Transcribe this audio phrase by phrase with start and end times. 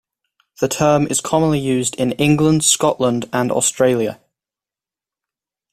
[0.61, 4.19] The term is commonly used in England, Scotland and Australia.